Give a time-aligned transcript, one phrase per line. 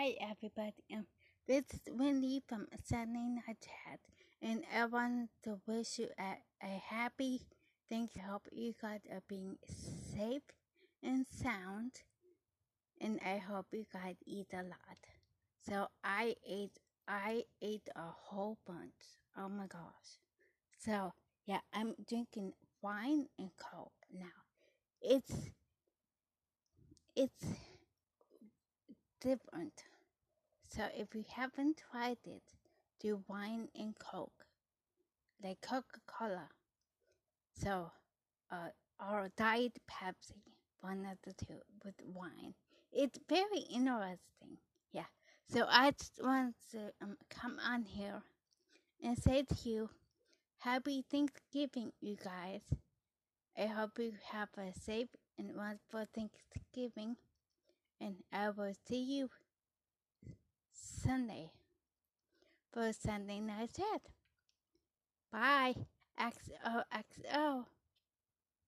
[0.00, 1.04] Hi everybody, um,
[1.46, 4.00] this is Wendy from Sunday Night Chat,
[4.40, 7.42] and I want to wish you a, a happy
[7.90, 8.22] thank you.
[8.26, 10.40] Hope you guys are being safe
[11.02, 11.92] and sound,
[12.98, 15.00] and I hope you guys eat a lot.
[15.68, 19.18] So I ate, I ate a whole bunch.
[19.36, 20.16] Oh my gosh.
[20.82, 21.12] So
[21.44, 24.46] yeah, I'm drinking wine and coke now.
[25.02, 25.50] It's,
[27.14, 27.44] it's
[29.20, 29.84] different.
[30.68, 32.42] So if you haven't tried it,
[33.00, 34.46] do wine and Coke,
[35.42, 36.48] like Coca-Cola.
[37.54, 37.90] So,
[38.50, 38.68] uh,
[39.00, 40.42] or Diet Pepsi,
[40.80, 42.54] one of the two with wine.
[42.92, 44.58] It's very interesting.
[44.92, 45.06] Yeah.
[45.48, 48.22] So I just want to um, come on here
[49.02, 49.90] and say to you,
[50.58, 52.60] Happy Thanksgiving, you guys.
[53.58, 55.08] I hope you have a safe
[55.38, 57.16] and wonderful Thanksgiving
[58.00, 59.30] and I will see you
[60.72, 61.50] Sunday
[62.72, 64.02] for Sunday Night Chat.
[65.32, 65.74] Bye.
[66.18, 67.64] XOXO.